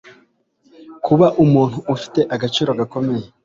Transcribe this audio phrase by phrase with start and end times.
[1.05, 3.27] kuba umuntu ufite agaciro gakomeye